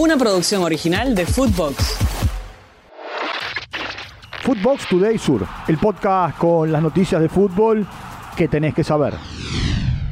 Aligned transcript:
una 0.00 0.16
producción 0.16 0.62
original 0.62 1.14
de 1.14 1.26
Footbox. 1.26 1.76
Footbox 4.42 4.88
Today 4.88 5.18
Sur, 5.18 5.46
el 5.68 5.76
podcast 5.76 6.38
con 6.38 6.72
las 6.72 6.80
noticias 6.80 7.20
de 7.20 7.28
fútbol 7.28 7.86
que 8.34 8.48
tenés 8.48 8.74
que 8.74 8.82
saber. 8.82 9.12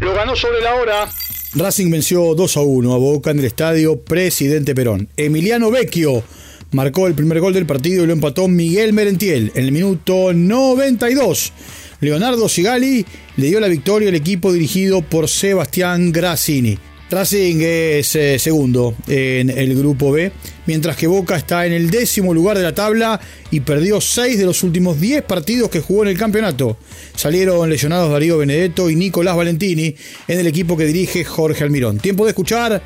Lo 0.00 0.12
ganó 0.12 0.36
sobre 0.36 0.60
la 0.60 0.74
hora. 0.74 1.08
Racing 1.54 1.90
venció 1.90 2.34
2 2.34 2.56
a 2.58 2.60
1 2.60 2.92
a 2.92 2.98
Boca 2.98 3.30
en 3.30 3.38
el 3.38 3.46
estadio 3.46 4.02
Presidente 4.02 4.74
Perón. 4.74 5.08
Emiliano 5.16 5.70
Vecchio 5.70 6.22
marcó 6.72 7.06
el 7.06 7.14
primer 7.14 7.40
gol 7.40 7.54
del 7.54 7.64
partido 7.64 8.04
y 8.04 8.06
lo 8.06 8.12
empató 8.12 8.48
Miguel 8.48 8.92
Merentiel 8.92 9.50
en 9.54 9.64
el 9.64 9.72
minuto 9.72 10.34
92. 10.34 11.54
Leonardo 12.00 12.50
Sigali 12.50 13.06
le 13.38 13.46
dio 13.46 13.58
la 13.60 13.68
victoria 13.68 14.10
al 14.10 14.14
equipo 14.14 14.52
dirigido 14.52 15.00
por 15.00 15.26
Sebastián 15.26 16.12
Grassini. 16.12 16.78
Racing 17.10 17.56
es 17.60 18.14
eh, 18.14 18.38
segundo 18.38 18.94
en 19.08 19.50
el 19.50 19.76
grupo 19.76 20.12
B, 20.12 20.30
mientras 20.66 20.96
que 20.96 21.08
Boca 21.08 21.34
está 21.34 21.66
en 21.66 21.72
el 21.72 21.90
décimo 21.90 22.32
lugar 22.32 22.56
de 22.56 22.62
la 22.62 22.72
tabla 22.72 23.20
y 23.50 23.60
perdió 23.60 24.00
seis 24.00 24.38
de 24.38 24.44
los 24.44 24.62
últimos 24.62 25.00
10 25.00 25.24
partidos 25.24 25.70
que 25.70 25.80
jugó 25.80 26.04
en 26.04 26.10
el 26.10 26.18
campeonato. 26.18 26.76
Salieron 27.16 27.68
lesionados 27.68 28.12
Darío 28.12 28.38
Benedetto 28.38 28.88
y 28.88 28.94
Nicolás 28.94 29.34
Valentini 29.34 29.92
en 30.28 30.38
el 30.38 30.46
equipo 30.46 30.76
que 30.76 30.84
dirige 30.84 31.24
Jorge 31.24 31.64
Almirón. 31.64 31.98
Tiempo 31.98 32.24
de 32.24 32.30
escuchar 32.30 32.80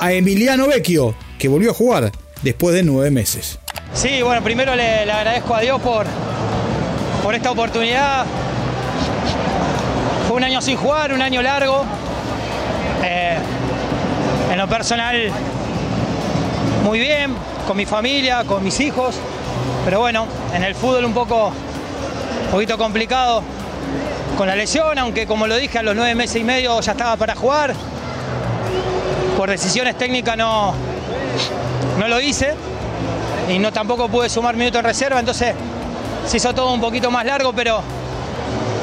a 0.00 0.12
Emiliano 0.12 0.66
Vecchio, 0.66 1.14
que 1.38 1.46
volvió 1.46 1.70
a 1.70 1.74
jugar 1.74 2.10
después 2.42 2.74
de 2.74 2.82
nueve 2.82 3.12
meses. 3.12 3.60
Sí, 3.94 4.22
bueno, 4.22 4.42
primero 4.42 4.74
le, 4.74 5.08
agradezco 5.08 5.54
a 5.54 5.60
Dios 5.60 5.80
por, 5.80 6.04
por 7.22 7.32
esta 7.32 7.52
oportunidad. 7.52 8.26
Fue 10.26 10.36
un 10.36 10.42
año 10.42 10.60
sin 10.60 10.76
jugar, 10.76 11.12
un 11.12 11.22
año 11.22 11.42
largo. 11.42 11.84
Eh, 13.04 13.38
en 14.50 14.58
lo 14.58 14.68
personal, 14.68 15.30
muy 16.84 16.98
bien, 16.98 17.34
con 17.66 17.76
mi 17.76 17.86
familia, 17.86 18.44
con 18.44 18.64
mis 18.64 18.80
hijos. 18.80 19.16
Pero 19.84 20.00
bueno, 20.00 20.26
en 20.54 20.64
el 20.64 20.74
fútbol 20.74 21.04
un 21.04 21.14
poco, 21.14 21.48
un 21.48 22.50
poquito 22.50 22.78
complicado 22.78 23.42
con 24.36 24.46
la 24.46 24.56
lesión, 24.56 24.98
aunque 24.98 25.26
como 25.26 25.46
lo 25.46 25.56
dije, 25.56 25.78
a 25.78 25.82
los 25.82 25.94
nueve 25.94 26.14
meses 26.14 26.36
y 26.36 26.44
medio 26.44 26.80
ya 26.80 26.92
estaba 26.92 27.16
para 27.16 27.34
jugar. 27.34 27.74
Por 29.36 29.50
decisiones 29.50 29.96
técnicas 29.96 30.36
no, 30.36 30.74
no 31.98 32.08
lo 32.08 32.20
hice 32.20 32.54
y 33.48 33.58
no 33.58 33.72
tampoco 33.72 34.08
pude 34.08 34.28
sumar 34.28 34.56
minutos 34.56 34.78
en 34.80 34.84
reserva, 34.84 35.20
entonces 35.20 35.54
se 36.26 36.36
hizo 36.36 36.54
todo 36.54 36.72
un 36.72 36.80
poquito 36.80 37.10
más 37.10 37.24
largo, 37.24 37.52
pero 37.52 37.80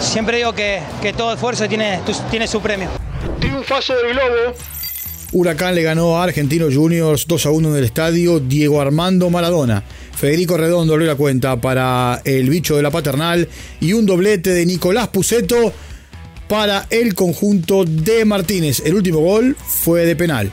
siempre 0.00 0.38
digo 0.38 0.52
que, 0.52 0.82
que 1.02 1.12
todo 1.12 1.34
esfuerzo 1.34 1.68
tiene, 1.68 2.00
tiene 2.30 2.46
su 2.46 2.60
premio. 2.60 2.88
Triunfazo 3.40 3.94
del 3.94 4.14
Globo. 4.14 4.73
Huracán 5.34 5.74
le 5.74 5.82
ganó 5.82 6.16
a 6.16 6.22
Argentinos 6.22 6.72
Juniors 6.72 7.26
2 7.26 7.46
a 7.46 7.50
1 7.50 7.70
en 7.70 7.76
el 7.76 7.84
estadio 7.84 8.38
Diego 8.38 8.80
Armando 8.80 9.30
Maradona. 9.30 9.82
Federico 10.16 10.56
Redondo 10.56 10.92
abrió 10.92 11.08
la 11.08 11.16
cuenta 11.16 11.60
para 11.60 12.22
el 12.24 12.48
bicho 12.48 12.76
de 12.76 12.82
la 12.82 12.92
paternal 12.92 13.48
y 13.80 13.94
un 13.94 14.06
doblete 14.06 14.50
de 14.50 14.64
Nicolás 14.64 15.08
Puceto 15.08 15.72
para 16.48 16.86
el 16.88 17.16
conjunto 17.16 17.84
de 17.84 18.24
Martínez. 18.24 18.80
El 18.86 18.94
último 18.94 19.18
gol 19.18 19.56
fue 19.56 20.06
de 20.06 20.14
penal. 20.14 20.52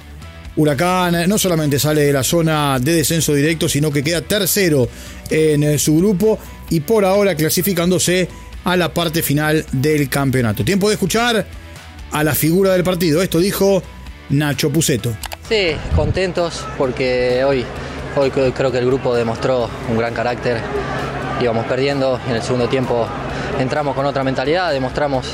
Huracán 0.56 1.30
no 1.30 1.38
solamente 1.38 1.78
sale 1.78 2.02
de 2.02 2.14
la 2.14 2.24
zona 2.24 2.80
de 2.80 2.94
descenso 2.94 3.36
directo, 3.36 3.70
sino 3.70 3.92
que 3.92 4.04
queda 4.04 4.22
tercero 4.22 4.90
en 5.30 5.78
su 5.78 5.96
grupo 5.98 6.40
y 6.72 6.80
por 6.80 7.06
ahora 7.06 7.36
clasificándose 7.36 8.28
a 8.64 8.76
la 8.76 8.92
parte 8.92 9.22
final 9.22 9.64
del 9.74 10.10
campeonato. 10.10 10.66
Tiempo 10.66 10.90
de 10.90 10.96
escuchar 10.96 11.46
a 12.12 12.24
la 12.24 12.34
figura 12.34 12.74
del 12.74 12.84
partido. 12.84 13.22
Esto 13.22 13.38
dijo 13.38 13.84
Nacho 14.32 14.72
Puceto. 14.72 15.14
Sí, 15.48 15.76
contentos 15.96 16.66
porque 16.78 17.44
hoy, 17.44 17.66
hoy 18.16 18.32
creo 18.32 18.72
que 18.72 18.78
el 18.78 18.86
grupo 18.86 19.14
demostró 19.14 19.70
un 19.90 19.98
gran 19.98 20.14
carácter. 20.14 20.62
Íbamos 21.42 21.66
perdiendo 21.66 22.20
y 22.26 22.30
en 22.30 22.36
el 22.38 22.42
segundo 22.42 22.70
tiempo 22.70 23.06
entramos 23.60 23.96
con 23.96 24.06
otra 24.06 24.24
mentalidad, 24.24 24.72
demostramos 24.72 25.28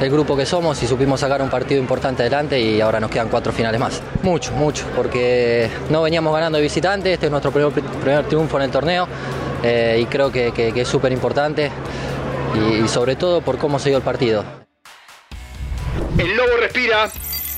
el 0.00 0.10
grupo 0.10 0.36
que 0.36 0.44
somos 0.44 0.82
y 0.82 0.86
supimos 0.86 1.20
sacar 1.20 1.40
un 1.40 1.48
partido 1.48 1.80
importante 1.80 2.22
adelante 2.22 2.60
y 2.60 2.80
ahora 2.80 2.98
nos 2.98 3.10
quedan 3.10 3.28
cuatro 3.28 3.52
finales 3.52 3.80
más. 3.80 4.02
Mucho, 4.22 4.52
mucho, 4.52 4.84
porque 4.96 5.70
no 5.90 6.02
veníamos 6.02 6.34
ganando 6.34 6.56
de 6.56 6.62
visitante, 6.62 7.12
este 7.12 7.26
es 7.26 7.30
nuestro 7.30 7.52
primer, 7.52 7.72
primer 7.72 8.24
triunfo 8.26 8.56
en 8.56 8.64
el 8.64 8.70
torneo 8.70 9.06
eh, 9.62 9.98
y 10.02 10.06
creo 10.06 10.32
que, 10.32 10.50
que, 10.52 10.72
que 10.72 10.80
es 10.80 10.88
súper 10.88 11.12
importante 11.12 11.70
y, 12.54 12.84
y 12.84 12.88
sobre 12.88 13.14
todo 13.14 13.40
por 13.42 13.58
cómo 13.58 13.78
se 13.78 13.90
dio 13.90 13.98
el 13.98 14.04
partido. 14.04 14.44
El 16.18 16.36
Lobo 16.36 16.56
respira. 16.58 17.08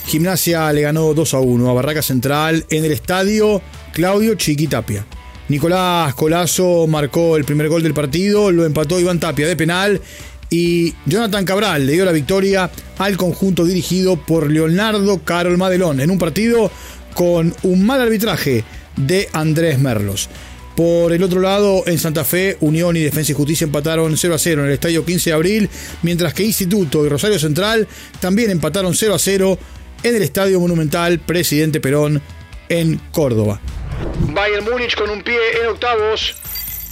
Gimnasia 0.06 0.72
le 0.72 0.82
ganó 0.82 1.14
2 1.14 1.34
a 1.34 1.40
1 1.40 1.68
a 1.68 1.74
Barraca 1.74 2.00
Central 2.00 2.64
en 2.70 2.84
el 2.84 2.92
estadio 2.92 3.60
Claudio 3.92 4.36
Chiquitapia. 4.36 5.04
Nicolás 5.48 6.14
Colazo 6.14 6.86
marcó 6.86 7.36
el 7.36 7.44
primer 7.44 7.68
gol 7.68 7.82
del 7.82 7.94
partido, 7.94 8.52
lo 8.52 8.64
empató 8.64 9.00
Iván 9.00 9.18
Tapia 9.18 9.48
de 9.48 9.56
penal 9.56 10.00
y 10.48 10.94
Jonathan 11.06 11.44
Cabral 11.44 11.86
le 11.86 11.94
dio 11.94 12.04
la 12.04 12.12
victoria 12.12 12.70
al 12.98 13.16
conjunto 13.16 13.64
dirigido 13.64 14.16
por 14.16 14.50
Leonardo 14.50 15.18
Carol 15.24 15.58
Madelón 15.58 16.00
en 16.00 16.10
un 16.10 16.18
partido 16.18 16.70
con 17.14 17.54
un 17.64 17.84
mal 17.84 18.00
arbitraje 18.00 18.64
de 18.96 19.28
Andrés 19.32 19.78
Merlos. 19.80 20.28
Por 20.76 21.14
el 21.14 21.22
otro 21.22 21.40
lado, 21.40 21.84
en 21.86 21.98
Santa 21.98 22.22
Fe, 22.22 22.58
Unión 22.60 22.96
y 22.98 23.00
Defensa 23.00 23.32
y 23.32 23.34
Justicia 23.34 23.64
empataron 23.64 24.14
0 24.14 24.34
a 24.34 24.38
0 24.38 24.60
en 24.60 24.68
el 24.68 24.74
estadio 24.74 25.06
15 25.06 25.30
de 25.30 25.34
abril, 25.34 25.70
mientras 26.02 26.34
que 26.34 26.44
Instituto 26.44 27.04
y 27.06 27.08
Rosario 27.08 27.38
Central 27.38 27.88
también 28.20 28.50
empataron 28.50 28.94
0 28.94 29.14
a 29.14 29.18
0 29.18 29.58
en 30.02 30.14
el 30.16 30.22
Estadio 30.22 30.60
Monumental 30.60 31.18
Presidente 31.18 31.80
Perón 31.80 32.22
en 32.68 33.00
Córdoba. 33.12 33.60
Bayern 34.32 34.64
Múnich 34.64 34.94
con 34.94 35.10
un 35.10 35.22
pie 35.22 35.38
en 35.62 35.68
octavos. 35.68 36.34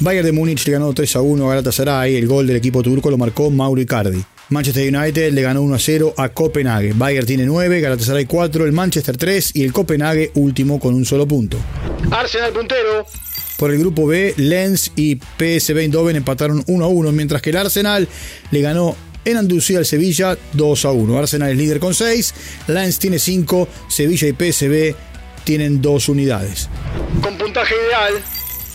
Bayern 0.01 0.27
de 0.27 0.33
Múnich 0.33 0.67
le 0.67 0.73
ganó 0.73 0.93
3 0.93 1.17
a 1.17 1.21
1 1.21 1.45
a 1.45 1.49
Galatasaray. 1.51 2.17
El 2.17 2.27
gol 2.27 2.47
del 2.47 2.57
equipo 2.57 2.83
turco 2.83 3.11
lo 3.11 3.17
marcó 3.17 3.51
Mauro 3.51 3.81
Icardi. 3.81 4.25
Manchester 4.51 4.95
United 4.95 5.33
le 5.33 5.43
ganó 5.43 5.63
1 5.63 5.75
a 5.75 5.79
0 5.79 6.15
a 6.17 6.29
Copenhague. 6.31 6.93
Bayern 6.95 7.27
tiene 7.27 7.45
9, 7.45 7.81
Galatasaray 7.81 8.27
4, 8.27 8.67
el 8.67 8.73
Manchester 8.73 9.17
3 9.17 9.53
y 9.55 9.65
el 9.65 9.73
Copenhague 9.73 10.33
último 10.35 10.79
con 10.81 10.95
un 10.95 11.05
solo 11.05 11.27
punto. 11.27 11.59
Arsenal 12.11 12.53
puntero. 12.53 13.07
Por 13.57 13.71
el 13.71 13.79
grupo 13.79 14.07
B, 14.07 14.35
Lens 14.37 14.93
y 14.97 15.17
PSV 15.17 15.79
Eindhoven 15.79 16.17
empataron 16.17 16.65
1 16.67 16.85
a 16.85 16.89
1, 16.89 17.13
mientras 17.13 17.41
que 17.41 17.51
el 17.51 17.57
Arsenal 17.57 18.09
le 18.51 18.61
ganó 18.61 18.97
en 19.25 19.37
Andalucía 19.37 19.79
al 19.79 19.87
Sevilla 19.87 20.37
2 20.53 20.85
a 20.85 20.91
1. 20.91 21.19
Arsenal 21.19 21.51
es 21.51 21.57
líder 21.57 21.79
con 21.79 21.95
6, 21.95 22.35
Lens 22.69 22.99
tiene 22.99 23.19
5, 23.19 23.69
Sevilla 23.89 24.29
y 24.29 24.33
PSV 24.33 24.95
tienen 25.45 25.81
2 25.81 26.09
unidades. 26.09 26.69
Con 27.23 27.37
puntaje 27.37 27.75
ideal. 27.75 28.15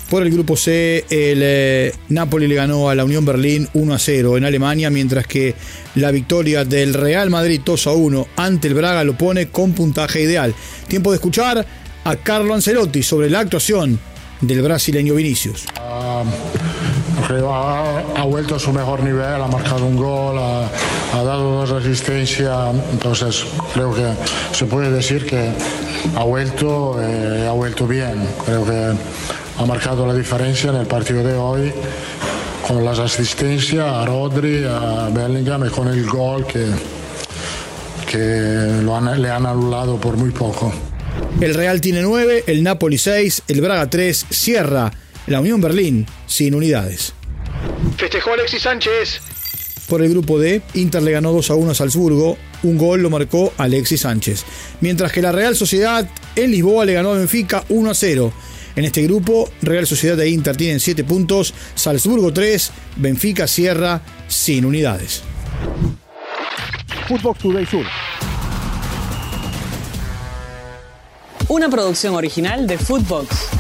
Por 0.10 0.24
el 0.24 0.32
grupo 0.32 0.58
C, 0.58 1.06
el 1.10 1.40
eh, 1.44 1.94
Napoli 2.10 2.48
le 2.48 2.56
ganó 2.56 2.90
a 2.90 2.96
la 2.96 3.06
Unión 3.06 3.26
Berlín 3.26 3.70
1 3.74 3.94
a 3.94 4.00
0 4.00 4.38
en 4.38 4.46
Alemania, 4.46 4.90
mientras 4.90 5.28
que 5.28 5.54
la 5.94 6.10
victoria 6.10 6.66
del 6.66 6.96
Real 6.96 7.30
Madrid 7.30 7.62
2 7.64 7.88
a 7.88 7.92
1 7.92 8.28
ante 8.36 8.70
el 8.70 8.74
Braga 8.74 9.04
lo 9.04 9.16
pone 9.16 9.50
con 9.50 9.74
puntaje 9.74 10.22
ideal. 10.22 10.56
Tiempo 10.88 11.12
de 11.12 11.18
escuchar 11.18 11.64
a 12.04 12.16
Carlo 12.16 12.56
Ancelotti 12.56 13.04
sobre 13.04 13.30
la 13.30 13.42
actuación 13.42 14.00
del 14.42 14.64
brasileño 14.64 15.14
Vinicius. 15.14 15.66
Creo 17.30 17.54
ha, 17.54 18.00
ha, 18.00 18.24
vuelto 18.24 18.56
a 18.56 18.60
su 18.60 18.74
mejor 18.74 19.04
nivel, 19.04 19.40
ha 19.40 19.46
marcado 19.46 19.86
un 19.86 19.96
gol, 19.96 20.36
ha, 20.40 20.68
ha 21.14 21.24
dado 21.24 21.60
dos 21.60 21.72
asistencias, 21.72 22.74
entonces 22.92 23.46
creo 23.72 23.94
que 23.94 24.16
se 24.52 24.66
puede 24.66 24.90
decir 24.90 25.28
que 25.28 25.52
ha 26.16 26.24
vuelto, 26.24 27.00
eh, 27.00 27.46
ha 27.48 27.52
vuelto 27.52 27.86
bien. 27.86 28.28
Creo 28.48 28.66
que 28.66 28.94
ha 29.60 29.66
marcado 29.68 30.08
la 30.08 30.16
diferencia 30.16 30.72
en 30.72 30.78
el 30.78 30.88
partido 30.88 31.22
de 31.22 31.36
hoy 31.36 31.72
con 32.68 32.84
las 32.84 32.98
asistencias 32.98 33.86
a 33.86 34.08
Rodri, 34.08 34.66
a 34.68 35.10
Bellingham 35.14 35.68
y 35.68 35.70
con 35.70 35.88
el 35.88 36.10
gol 36.10 36.48
que, 36.48 36.66
que 38.10 38.82
lo 38.82 38.98
han, 38.98 39.22
le 39.22 39.30
han 39.30 39.46
anulado 39.46 39.98
por 39.98 40.18
muy 40.18 40.32
poco. 40.32 40.74
El 41.40 41.54
Real 41.54 41.80
tiene 41.80 42.02
9, 42.02 42.46
el 42.48 42.64
Napoli 42.64 42.98
6, 42.98 43.44
el 43.50 43.62
Braga 43.62 43.88
3, 43.88 44.26
cierra 44.32 44.92
la 45.28 45.42
Unión 45.42 45.62
Berlín 45.62 46.08
sin 46.26 46.56
unidades. 46.56 47.14
Festejó 47.98 48.34
Alexis 48.34 48.62
Sánchez. 48.62 49.22
Por 49.88 50.04
el 50.04 50.10
grupo 50.10 50.38
D, 50.38 50.62
Inter 50.76 51.02
le 51.02 51.12
ganó 51.12 51.32
2 51.32 51.50
a 51.50 51.56
1 51.56 51.72
a 51.72 51.76
Salzburgo, 51.76 52.38
un 52.62 52.78
gol 52.78 53.02
lo 53.02 53.10
marcó 53.10 53.54
Alexis 53.58 54.02
Sánchez. 54.02 54.46
Mientras 54.82 55.12
que 55.12 55.22
la 55.22 55.32
Real 55.32 55.56
Sociedad 55.56 56.08
en 56.36 56.52
Lisboa 56.52 56.86
le 56.86 56.94
ganó 56.94 57.12
a 57.12 57.18
Benfica 57.18 57.64
1 57.70 57.90
a 57.90 57.94
0. 57.94 58.32
En 58.76 58.86
este 58.86 59.02
grupo, 59.02 59.50
Real 59.62 59.88
Sociedad 59.88 60.20
e 60.20 60.30
Inter 60.30 60.56
tienen 60.56 60.80
7 60.80 61.04
puntos, 61.04 61.54
Salzburgo 61.74 62.32
3, 62.32 62.72
Benfica 62.98 63.48
cierra 63.48 64.02
sin 64.28 64.64
unidades. 64.64 65.24
Footbox 67.08 67.40
Today 67.40 67.66
Sur. 67.66 67.86
Una 71.48 71.68
producción 71.68 72.14
original 72.14 72.68
de 72.68 72.78
Footbox. 72.78 73.59